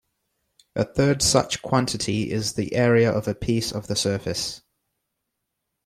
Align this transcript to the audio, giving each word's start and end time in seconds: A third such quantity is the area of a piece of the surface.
A 0.75 0.83
third 0.83 1.21
such 1.21 1.61
quantity 1.61 2.31
is 2.31 2.53
the 2.53 2.73
area 2.73 3.11
of 3.11 3.27
a 3.27 3.35
piece 3.35 3.71
of 3.71 3.85
the 3.85 3.95
surface. 3.95 4.63